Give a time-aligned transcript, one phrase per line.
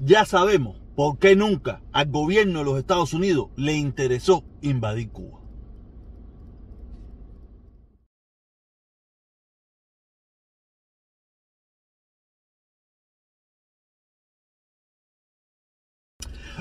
[0.00, 5.40] Ya sabemos por qué nunca al gobierno de los Estados Unidos le interesó invadir Cuba.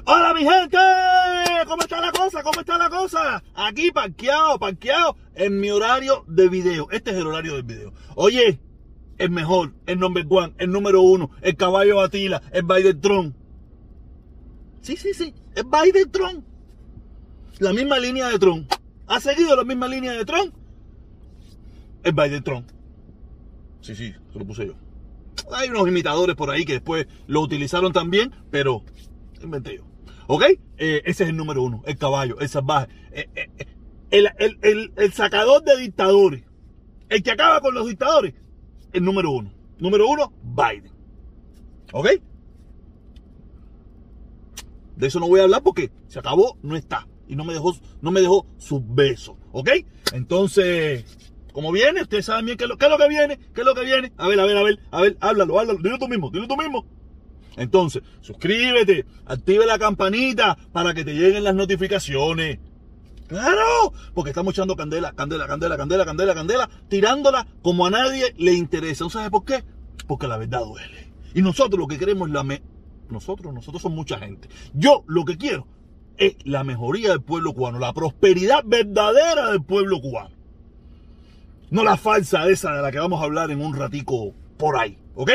[0.05, 0.77] Hola mi gente,
[1.65, 2.43] ¿cómo está la cosa?
[2.43, 3.43] ¿Cómo está la cosa?
[3.55, 6.89] Aquí parqueado, parqueado en mi horario de video.
[6.91, 7.93] Este es el horario del video.
[8.15, 8.59] Oye,
[9.23, 13.33] el mejor, el number one, el número uno, el caballo Batila, el Biden Tron.
[14.81, 16.43] Sí, sí, sí, el Biden Tron.
[17.59, 18.67] La misma línea de Tron.
[19.07, 20.53] ¿Ha seguido la misma línea de Tron?
[22.03, 22.65] El Biden Tron.
[23.79, 24.73] Sí, sí, se lo puse yo.
[25.53, 28.83] Hay unos imitadores por ahí que después lo utilizaron también, pero
[29.41, 29.85] inventé yo.
[30.27, 30.43] ¿Ok?
[30.77, 32.89] Eh, ese es el número uno, el caballo, el salvaje.
[33.13, 33.67] Eh, eh,
[34.11, 36.43] el, el, el, el, sacador de dictadores.
[37.07, 38.33] El que acaba con los dictadores.
[38.93, 39.51] El número uno.
[39.79, 40.91] Número uno, Biden.
[41.91, 42.07] ¿Ok?
[44.95, 47.07] De eso no voy a hablar porque se acabó, no está.
[47.27, 49.35] Y no me dejó, no me dejó sus besos.
[49.51, 49.69] ¿Ok?
[50.13, 51.05] Entonces,
[51.51, 53.65] como viene, ustedes saben bien qué es, lo, qué es lo que viene, qué es
[53.65, 54.13] lo que viene.
[54.17, 55.79] A ver, a ver, a ver, a ver, háblalo, háblalo.
[55.79, 56.85] Dilo tú mismo, dilo tú mismo.
[57.57, 62.59] Entonces, suscríbete, active la campanita para que te lleguen las notificaciones.
[63.33, 68.53] Claro, porque estamos echando candela, candela, candela, candela, candela, candela, tirándola como a nadie le
[68.53, 69.05] interesa.
[69.05, 69.63] ¿No sabes por qué?
[70.07, 71.11] Porque la verdad duele.
[71.33, 72.43] Y nosotros lo que queremos es la...
[72.43, 72.61] Me
[73.09, 74.49] nosotros, nosotros somos mucha gente.
[74.75, 75.65] Yo lo que quiero
[76.17, 80.35] es la mejoría del pueblo cubano, la prosperidad verdadera del pueblo cubano.
[81.71, 84.95] No la falsa esa de la que vamos a hablar en un ratico por ahí,
[85.15, 85.31] ¿ok?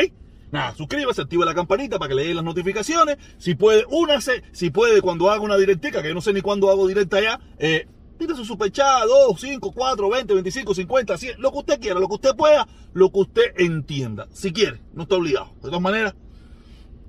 [0.51, 3.17] Nada, suscríbase, activa la campanita para que le den las notificaciones.
[3.37, 4.43] Si puede, únase.
[4.51, 7.39] Si puede, cuando haga una directica, que yo no sé ni cuándo hago directa ya,
[7.59, 7.87] eh,
[8.35, 12.15] su superchat, 2, 5, 4, 20, 25, 50, 100, lo que usted quiera, lo que
[12.15, 14.27] usted pueda, lo que usted entienda.
[14.33, 15.51] Si quiere, no está obligado.
[15.55, 16.15] De todas maneras,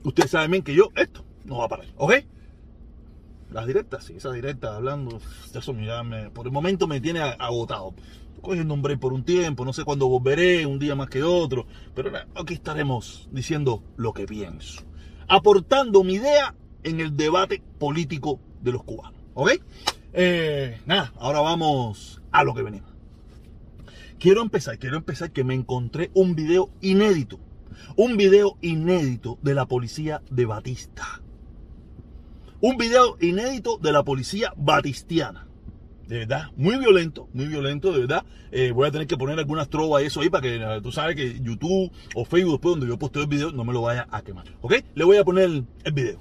[0.05, 2.15] usted sabe bien que yo, esto no va a parar, ¿ok?
[3.51, 5.21] Las directas, sí, esas directas hablando,
[5.53, 7.95] eso ya me, por el momento me tiene agotado
[8.41, 11.67] cogiendo un break por un tiempo, no sé cuándo volveré, un día más que otro,
[11.95, 14.83] pero aquí estaremos diciendo lo que pienso,
[15.29, 19.53] aportando mi idea en el debate político de los cubanos, ¿ok?
[20.13, 22.91] Eh, nada, ahora vamos a lo que venimos.
[24.19, 27.39] Quiero empezar, quiero empezar que me encontré un video inédito,
[27.97, 31.23] un video inédito de la policía de Batista.
[32.61, 35.47] Un video inédito de la policía batistiana
[36.11, 38.25] de verdad, muy violento, muy violento, de verdad.
[38.51, 41.15] Eh, voy a tener que poner algunas trovas eso ahí para que eh, tú sabes
[41.15, 44.21] que YouTube o Facebook, después donde yo posteo el video, no me lo vaya a
[44.21, 44.45] quemar.
[44.61, 44.75] ¿Ok?
[44.97, 46.21] Le voy a poner el, video.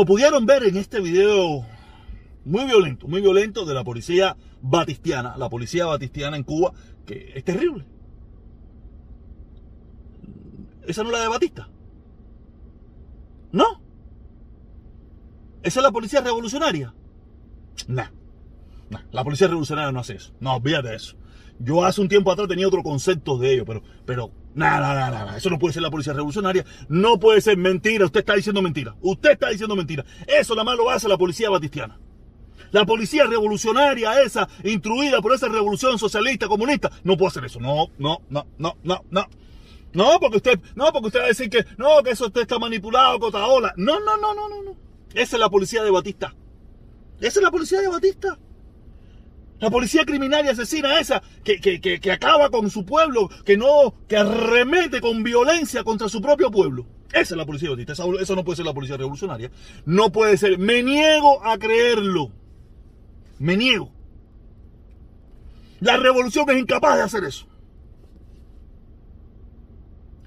[0.00, 1.62] Como pudieron ver en este video
[2.46, 6.72] muy violento, muy violento de la policía batistiana, la policía batistiana en Cuba,
[7.04, 7.84] que es terrible.
[10.86, 11.68] ¿Esa no es la de Batista?
[13.52, 13.82] ¿No?
[15.62, 16.94] ¿Esa es la policía revolucionaria?
[17.86, 18.08] Nah.
[18.88, 19.02] nah.
[19.12, 20.32] La policía revolucionaria no hace eso.
[20.40, 21.18] No, olvídate de eso.
[21.58, 25.36] Yo hace un tiempo atrás tenía otro concepto de ello, pero, pero, nada, nada, nada.
[25.36, 26.64] Eso no puede ser la policía revolucionaria.
[26.88, 28.04] No puede ser mentira.
[28.04, 28.94] Usted está diciendo mentira.
[29.00, 30.04] Usted está diciendo mentira.
[30.26, 31.98] Eso nada más lo hace la policía batistiana.
[32.72, 37.58] La policía revolucionaria esa, instruida por esa revolución socialista, comunista, no puede hacer eso.
[37.58, 39.26] No, no, no, no, no, no.
[39.92, 42.60] No, porque usted, no, porque usted va a decir que, no, que eso usted está
[42.60, 43.74] manipulado, cotaola.
[43.76, 44.76] No, no, no, no, no, no.
[45.14, 46.34] Esa es la policía de Batista.
[47.20, 48.38] Esa es la policía de Batista.
[49.60, 53.58] La policía criminal y asesina esa, que, que, que, que, acaba con su pueblo, que
[53.58, 56.86] no, que arremete con violencia contra su propio pueblo.
[57.12, 57.92] Esa es la policía de Batista.
[57.92, 59.50] Esa, no puede ser la policía revolucionaria.
[59.84, 60.58] No puede ser.
[60.58, 62.30] Me niego a creerlo.
[63.38, 63.90] Me niego.
[65.80, 67.46] La revolución es incapaz de hacer eso.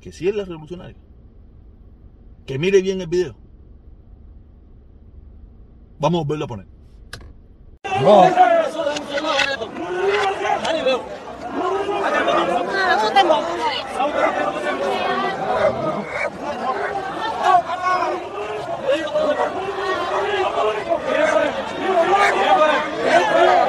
[0.01, 0.97] Que si es la revolucionaria.
[2.45, 3.35] Que mire bien el video.
[5.99, 6.67] Vamos a volverlo a poner.
[8.01, 8.52] No.
[10.73, 10.99] 加油！
[12.73, 13.31] 啊，都得忙。
[13.43, 13.45] 啊，
[13.93, 14.71] 都得
[19.35, 19.41] 忙。
[21.05, 21.35] 别回！
[23.03, 23.11] 别！
[23.33, 23.62] 别！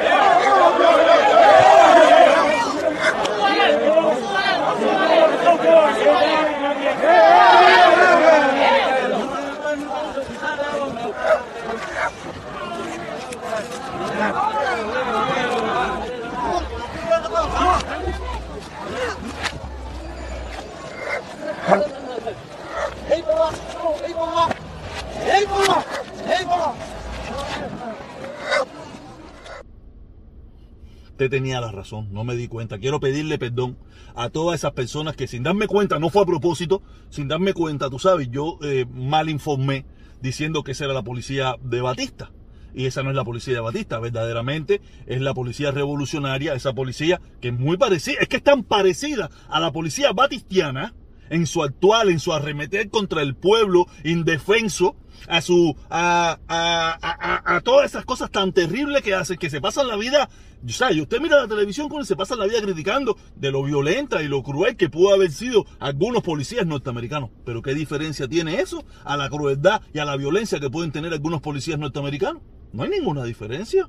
[31.15, 32.77] Usted tenía la razón, no me di cuenta.
[32.77, 33.77] Quiero pedirle perdón
[34.15, 37.89] a todas esas personas que sin darme cuenta, no fue a propósito, sin darme cuenta,
[37.89, 39.85] tú sabes, yo eh, mal informé
[40.21, 42.31] diciendo que esa era la policía de Batista.
[42.73, 47.21] Y esa no es la policía de Batista, verdaderamente es la policía revolucionaria, esa policía
[47.39, 50.95] que es muy parecida, es que es tan parecida a la policía batistiana
[51.29, 54.97] en su actual, en su arremeter contra el pueblo indefenso,
[55.29, 59.61] a su a, a, a, a, todas esas cosas tan terribles que hacen, que se
[59.61, 60.29] pasan la vida,
[60.67, 63.63] o sea, y usted mira la televisión con se pasan la vida criticando de lo
[63.63, 67.29] violenta y lo cruel que pudo haber sido algunos policías norteamericanos.
[67.45, 71.13] Pero qué diferencia tiene eso a la crueldad y a la violencia que pueden tener
[71.13, 72.41] algunos policías norteamericanos.
[72.73, 73.87] No hay ninguna diferencia.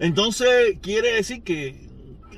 [0.00, 1.86] Entonces, quiere decir que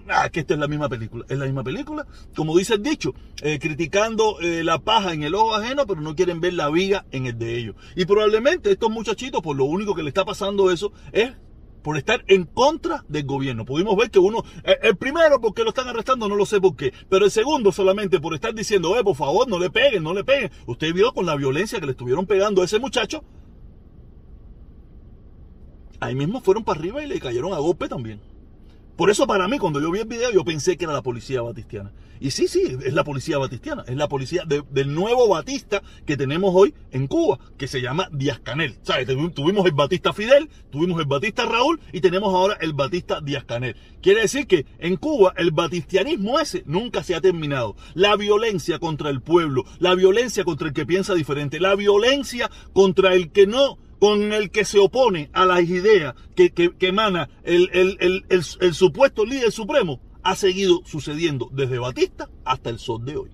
[0.08, 1.24] ah, que esta es la misma película.
[1.28, 5.34] Es la misma película, como dice el dicho, eh, criticando eh, la paja en el
[5.34, 7.76] ojo ajeno, pero no quieren ver la viga en el de ellos.
[7.96, 11.32] Y probablemente estos muchachitos, por lo único que le está pasando eso, es
[11.82, 13.64] por estar en contra del gobierno.
[13.64, 16.76] Pudimos ver que uno, eh, el primero porque lo están arrestando, no lo sé por
[16.76, 20.14] qué, pero el segundo solamente por estar diciendo, eh, por favor, no le peguen, no
[20.14, 20.50] le peguen.
[20.66, 23.22] Usted vio con la violencia que le estuvieron pegando a ese muchacho.
[26.00, 28.20] Ahí mismo fueron para arriba y le cayeron a golpe también.
[28.98, 31.40] Por eso para mí, cuando yo vi el video, yo pensé que era la policía
[31.40, 31.92] batistiana.
[32.18, 33.84] Y sí, sí, es la policía batistiana.
[33.86, 38.40] Es la policía del nuevo Batista que tenemos hoy en Cuba, que se llama Díaz
[38.40, 38.74] Canel.
[38.82, 39.06] ¿Sabes?
[39.34, 43.76] Tuvimos el Batista Fidel, tuvimos el Batista Raúl y tenemos ahora el Batista Díaz Canel.
[44.02, 47.76] Quiere decir que en Cuba el batistianismo ese nunca se ha terminado.
[47.94, 53.14] La violencia contra el pueblo, la violencia contra el que piensa diferente, la violencia contra
[53.14, 57.28] el que no con el que se opone a las ideas que, que, que emana
[57.42, 63.04] el, el, el, el, supuesto líder supremo, ha seguido sucediendo desde Batista hasta el sol
[63.04, 63.30] de hoy.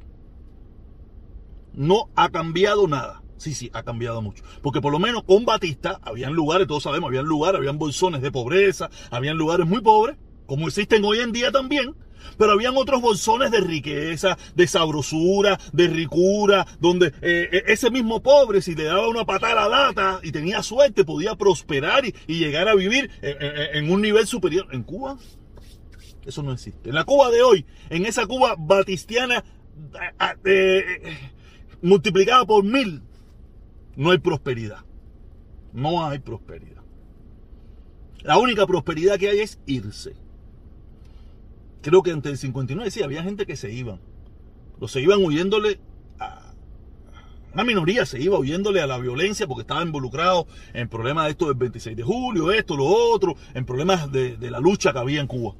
[1.72, 3.22] No ha cambiado nada.
[3.36, 4.44] Sí, sí, ha cambiado mucho.
[4.62, 8.30] Porque por lo menos con Batista habían lugares, todos sabemos, habían lugares, habían bolsones de
[8.30, 10.16] pobreza, habían lugares muy pobres,
[10.46, 11.94] como existen hoy en día también,
[12.36, 18.62] pero habían otros bolsones de riqueza, de sabrosura, de ricura, donde eh, ese mismo pobre,
[18.62, 22.68] si le daba una patada a la lata y tenía suerte, podía prosperar y, llegar
[22.68, 24.66] a vivir en, en, un nivel superior.
[24.72, 25.16] En Cuba,
[26.26, 26.90] eso no existe.
[26.90, 29.44] En la Cuba de hoy, en esa Cuba batistiana
[30.44, 30.84] eh,
[31.82, 33.02] multiplicada por mil,
[33.96, 34.84] no hay prosperidad.
[35.72, 36.82] No hay prosperidad.
[38.22, 40.14] La única prosperidad que hay es irse
[41.84, 44.00] creo que ante el 59 sí, había gente que se iban.
[44.80, 45.78] Los se iban huyéndole
[46.18, 46.54] a...
[47.52, 51.46] Una minoría se iba huyéndole a la violencia porque estaba involucrado en problemas de esto
[51.46, 55.20] del 26 de julio, esto, lo otro, en problemas de, de la lucha que había
[55.20, 55.54] en Cuba.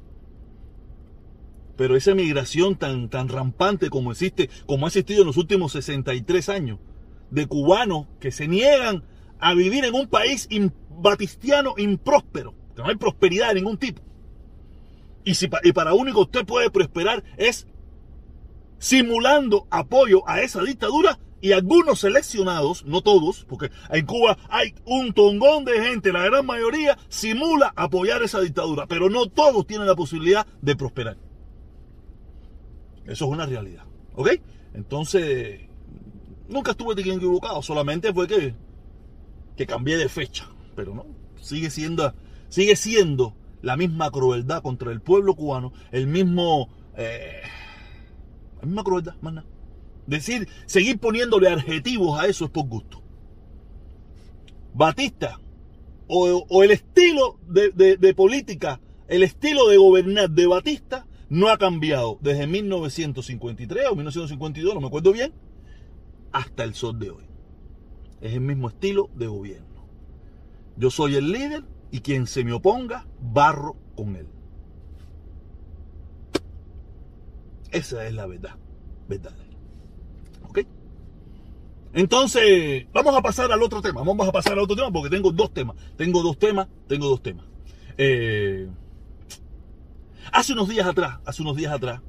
[1.77, 6.49] Pero esa migración tan, tan rampante como existe, como ha existido en los últimos 63
[6.49, 6.79] años,
[7.29, 9.03] de cubanos que se niegan
[9.39, 10.49] a vivir en un país
[10.89, 14.01] batistiano impróspero, que no hay prosperidad de ningún tipo
[15.25, 17.67] y, si, y para único usted puede prosperar es
[18.77, 25.13] simulando apoyo a esa dictadura y algunos seleccionados, no todos, porque en Cuba hay un
[25.13, 29.95] tongón de gente, la gran mayoría simula apoyar esa dictadura, pero no todos tienen la
[29.95, 31.17] posibilidad de prosperar.
[33.05, 33.83] Eso es una realidad,
[34.15, 34.29] ¿ok?
[34.73, 35.61] Entonces,
[36.47, 38.55] nunca estuve equivocado, solamente fue que,
[39.55, 41.05] que cambié de fecha, pero no,
[41.41, 42.11] sigue siendo,
[42.49, 47.41] sigue siendo la misma crueldad contra el pueblo cubano, el mismo, eh,
[48.61, 49.47] la misma crueldad, más nada.
[50.05, 53.01] Decir, seguir poniéndole adjetivos a eso es por gusto.
[54.75, 55.39] Batista,
[56.05, 62.45] o, el estilo de, política, el estilo de gobernar de Batista no ha cambiado desde
[62.45, 65.33] 1953 o 1952, no me acuerdo bien,
[66.31, 67.23] hasta el sol de hoy.
[68.21, 69.87] Es el mismo estilo de gobierno.
[70.77, 71.63] Yo soy el líder
[71.95, 74.27] y quien se me oponga, barro con él.
[77.71, 78.57] Esa es la verdad,
[79.07, 79.57] verdadera.
[80.43, 80.59] ¿Ok?
[81.93, 84.03] Entonces, vamos a pasar al otro tema.
[84.03, 85.77] Vamos a pasar al otro tema porque tengo dos temas.
[85.95, 87.45] Tengo dos temas, tengo dos temas.
[87.97, 88.67] Eh,
[90.33, 92.01] hace unos días atrás, hace unos días atrás,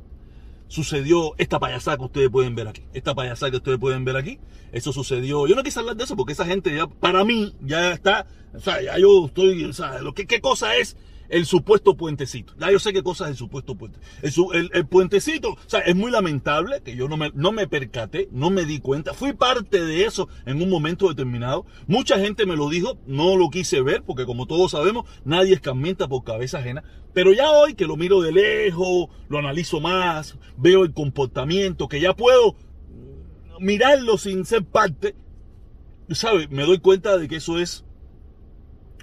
[0.68, 2.82] sucedió esta payasada que ustedes pueden ver aquí.
[2.92, 4.38] Esta payasada que ustedes pueden ver aquí.
[4.72, 5.46] Eso sucedió.
[5.46, 8.26] Yo no quise hablar de eso porque esa gente ya, para mí, ya está.
[8.54, 9.64] O sea, ya yo estoy.
[9.64, 10.96] O sea, lo que, ¿qué cosa es
[11.28, 12.54] el supuesto puentecito.
[12.58, 13.98] Ya yo sé qué cosas es el supuesto puente.
[14.22, 18.50] El, puentecito, o sea, es muy lamentable que yo no me, no me percaté, no
[18.50, 19.14] me di cuenta.
[19.14, 21.66] Fui parte de eso en un momento determinado.
[21.86, 26.08] Mucha gente me lo dijo, no lo quise ver, porque como todos sabemos, nadie escarmienta
[26.08, 26.84] por cabeza ajena.
[27.12, 32.00] Pero ya hoy que lo miro de lejos, lo analizo más, veo el comportamiento, que
[32.00, 32.56] ya puedo
[33.58, 35.14] mirarlo sin ser parte,
[36.10, 36.50] ¿sabes?
[36.50, 37.84] Me doy cuenta de que eso es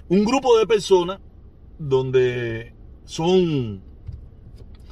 [0.08, 1.20] un grupo de personas
[1.78, 3.82] donde son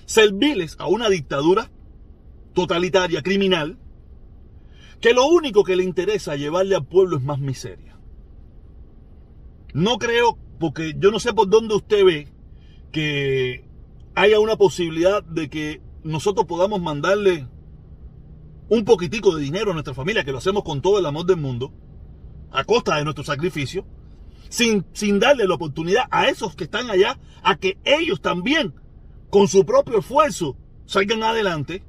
[0.07, 1.71] serviles a una dictadura
[2.55, 3.79] totalitaria, criminal,
[5.01, 7.99] que lo único que le interesa llevarle al pueblo es más miseria.
[9.75, 12.29] No creo, porque yo no sé por dónde usted ve
[12.93, 13.65] que
[14.15, 17.49] haya una posibilidad de que nosotros podamos mandarle
[18.69, 21.39] un poquitico de dinero a nuestra familia, que lo hacemos con todo el amor del
[21.39, 21.73] mundo,
[22.51, 23.87] a costa de nuestro sacrificio,
[24.52, 28.75] sin, sin darle la oportunidad a esos que están allá a que ellos también,
[29.30, 31.82] con su propio esfuerzo, salgan adelante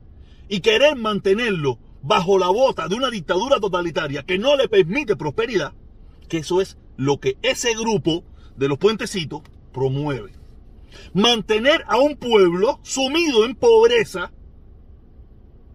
[0.47, 5.73] y querer mantenerlo bajo la bota de una dictadura totalitaria que no le permite prosperidad,
[6.29, 8.23] que eso es lo que ese grupo
[8.55, 9.41] de los puentecitos
[9.73, 10.31] promueve.
[11.13, 14.31] Mantener a un pueblo sumido en pobreza,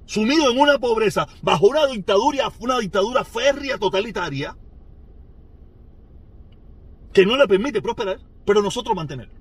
[0.06, 4.56] sumido en una pobreza, bajo una dictadura, una dictadura férrea totalitaria,
[7.18, 9.34] que no le permite prosperar, pero nosotros mantenerlo.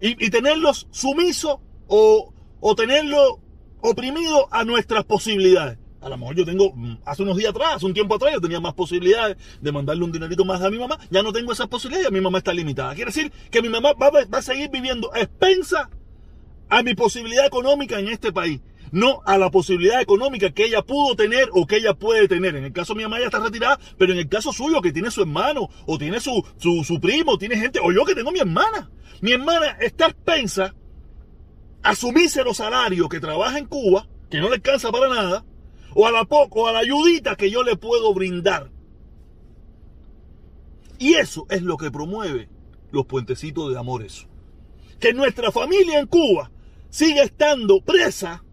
[0.00, 1.56] Y, y tenerlos sumisos
[1.88, 3.40] o, o tenerlo
[3.80, 5.76] oprimido a nuestras posibilidades.
[6.00, 8.40] A lo mejor yo tengo, mm, hace unos días atrás, hace un tiempo atrás, yo
[8.40, 10.96] tenía más posibilidades de mandarle un dinerito más a mi mamá.
[11.10, 12.94] Ya no tengo esas posibilidades, mi mamá está limitada.
[12.94, 15.90] Quiere decir que mi mamá va, va a seguir viviendo a expensa
[16.68, 18.60] a mi posibilidad económica en este país,
[18.94, 22.54] no a la posibilidad económica que ella pudo tener o que ella puede tener.
[22.54, 24.92] En el caso de mi mamá ya está retirada, pero en el caso suyo que
[24.92, 28.30] tiene su hermano o tiene su, su, su primo, tiene gente, o yo que tengo
[28.30, 28.88] mi hermana.
[29.20, 30.74] Mi hermana está expensa
[31.82, 35.44] a su mísero salario que trabaja en Cuba, que no le alcanza para nada,
[35.96, 38.70] o a la poco, o a la ayudita que yo le puedo brindar.
[41.00, 42.48] Y eso es lo que promueve
[42.92, 44.28] los puentecitos de amor eso.
[45.00, 46.52] Que nuestra familia en Cuba
[46.90, 48.44] sigue estando presa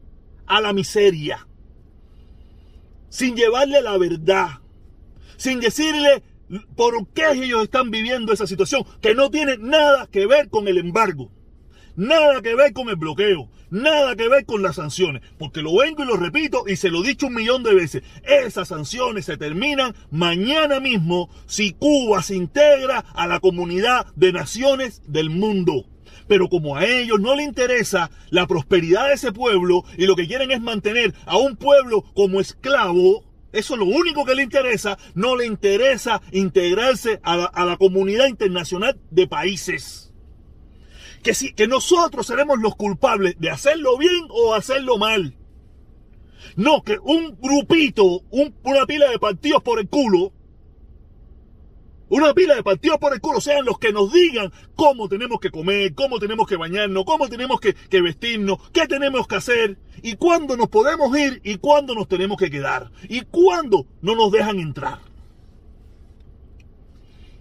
[0.52, 1.48] a la miseria.
[3.08, 4.60] Sin llevarle la verdad.
[5.38, 6.24] Sin decirle
[6.76, 8.84] por qué ellos están viviendo esa situación.
[9.02, 11.32] Que no tiene nada que ver con el embargo.
[11.96, 13.50] Nada que ver con el bloqueo.
[13.70, 15.22] Nada que ver con las sanciones.
[15.40, 18.04] Porque lo vengo y lo repito y se lo he dicho un millón de veces.
[18.24, 25.02] Esas sanciones se terminan mañana mismo si Cuba se integra a la comunidad de naciones
[25.08, 25.86] del mundo.
[26.32, 30.30] Pero como a ellos no les interesa la prosperidad de ese pueblo y lo que
[30.30, 34.98] quieren es mantener a un pueblo como esclavo, eso es lo único que le interesa,
[35.14, 40.14] no le interesa integrarse a la, comunidad internacional de países.
[41.22, 45.36] Que, si, que nosotros seremos los culpables de hacerlo bien o hacerlo mal.
[46.56, 50.32] No, que un grupito, un, una pila de partidos por el culo,
[52.12, 55.50] una pila de partidos por el culo sean los que nos digan cómo tenemos que
[55.50, 60.18] comer, cómo tenemos que bañarnos, cómo tenemos que, que, vestirnos, qué tenemos que hacer, y
[60.18, 64.60] cuándo nos podemos ir y cuándo nos tenemos que quedar, y cuándo no nos dejan
[64.60, 65.00] entrar.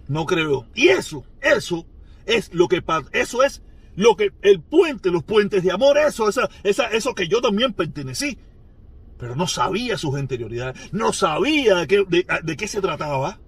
[0.07, 0.65] No creo.
[0.73, 1.85] Y eso, eso
[2.25, 3.61] es lo que eso es
[3.97, 7.73] lo que el puente, los puentes de amor, eso, esa, esa, eso que yo también
[7.73, 8.37] pertenecí.
[9.17, 13.40] Pero no sabía sus interioridades, no sabía de qué, de, de qué se trataba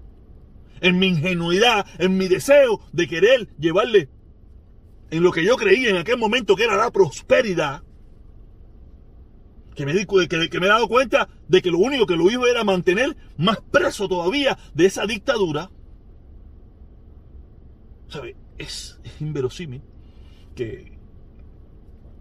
[0.83, 4.09] en mi ingenuidad, en mi deseo de querer llevarle
[5.09, 7.83] en lo que yo creía en aquel momento que era la prosperidad,
[9.75, 9.93] que me,
[10.27, 13.59] que, me he dado cuenta de que lo único que lo iba era mantener más
[13.71, 15.71] preso todavía de esa dictadura.
[18.09, 18.35] ¿Sabe?
[18.57, 19.81] Es, inverosímil
[20.53, 20.97] que,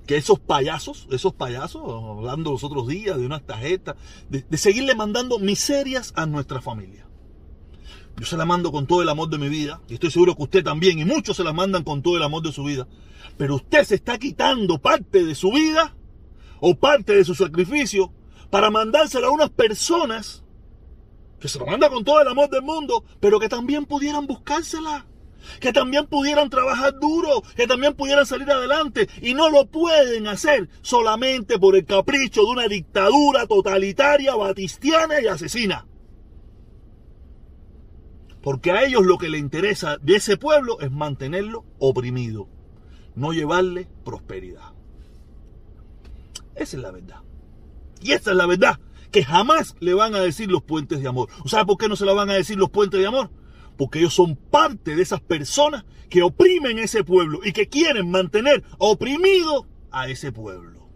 [0.07, 3.97] que esos payasos, esos payasos, hablando los otros días de unas tarjetas,
[4.31, 7.09] de, de seguirle mandando miserias a nuestra familia.
[8.17, 10.43] Yo se la mando con todo el amor de mi vida, y estoy seguro que
[10.43, 12.87] usted también, y muchos se la mandan con todo el amor de su vida.
[13.37, 15.95] Pero usted se está quitando parte de su vida
[16.61, 18.13] o parte de su sacrificio
[18.51, 20.45] para mandársela a unas personas
[21.41, 25.07] que se lo manda con todo el amor del mundo, pero que también pudieran buscársela,
[25.59, 30.69] que también pudieran trabajar duro, que también pudieran salir adelante, y no lo pueden hacer
[30.83, 35.87] solamente por el capricho de una dictadura totalitaria, batistiana y asesina.
[38.43, 42.49] Porque a ellos lo que les interesa de ese pueblo es mantenerlo oprimido,
[43.15, 44.73] no llevarle prosperidad.
[46.55, 47.23] Esa es la verdad.
[48.01, 48.81] Y esa es la verdad
[49.13, 51.29] que jamás le van a decir los puentes de amor.
[51.47, 53.31] ¿Sabe por qué no se la van a decir los puentes de amor?
[53.77, 58.65] Porque ellos son parte de esas personas que oprimen ese pueblo y que quieren mantener
[58.79, 60.89] oprimido a ese pueblo.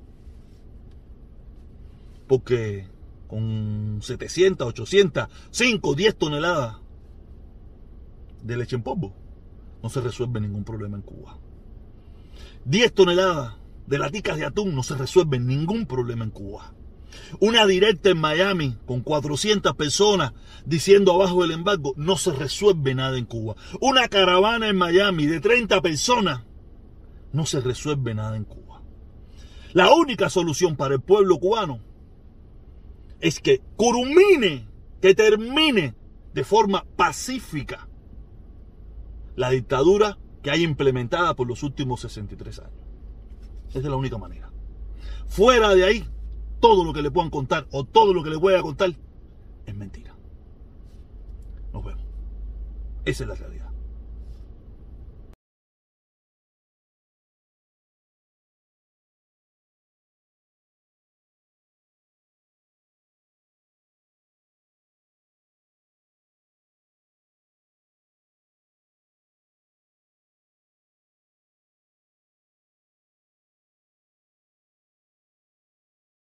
[2.27, 2.89] Porque
[3.29, 6.77] con 700, 800, 5, 10 toneladas
[8.47, 9.13] de leche en polvo
[9.83, 11.39] no se resuelve ningún problema en Cuba.
[12.65, 13.55] 10 toneladas
[13.87, 16.73] de laticas de atún no se resuelve ningún problema en Cuba.
[17.41, 20.33] Una directa en Miami con 400 personas
[20.65, 23.57] diciendo abajo del embargo, no se resuelve nada en Cuba.
[23.81, 26.43] Una caravana en Miami de 30 personas,
[27.33, 28.83] no se resuelve nada en Cuba.
[29.73, 31.81] La única solución para el pueblo cubano
[33.21, 34.69] es que curumine,
[35.01, 35.95] que termine
[36.35, 37.89] de forma pacífica
[39.37, 42.73] la dictadura que hay implementada por los últimos 63 años.
[43.75, 44.51] Es la única manera.
[45.27, 46.05] Fuera de ahí,
[46.61, 48.91] todo lo que le puedan contar o todo lo que le voy a contar
[49.67, 50.15] es mentira.
[51.73, 52.05] Nos vemos.
[53.05, 53.56] Esa es la realidad.